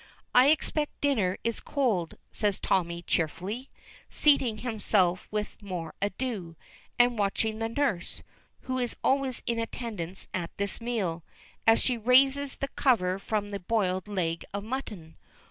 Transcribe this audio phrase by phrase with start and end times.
[0.33, 3.69] "I expect dinner is cold," says Tommy cheerfully,
[4.09, 6.55] seating himself without more ado,
[6.97, 8.23] and watching the nurse,
[8.61, 11.23] who is always in attendance at this meal,
[11.67, 15.17] as she raises the cover from the boiled leg of mutton.